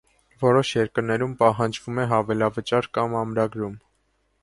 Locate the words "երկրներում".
0.77-1.35